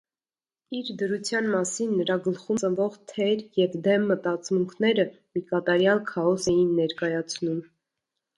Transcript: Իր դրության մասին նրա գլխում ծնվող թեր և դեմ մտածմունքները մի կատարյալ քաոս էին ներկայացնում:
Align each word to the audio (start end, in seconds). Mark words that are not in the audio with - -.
Իր 0.77 0.87
դրության 1.01 1.49
մասին 1.55 1.91
նրա 1.97 2.15
գլխում 2.27 2.59
ծնվող 2.63 2.95
թեր 3.11 3.43
և 3.61 3.75
դեմ 3.89 4.07
մտածմունքները 4.13 5.07
մի 5.13 5.43
կատարյալ 5.53 6.03
քաոս 6.15 6.49
էին 6.55 6.75
ներկայացնում: 6.81 7.63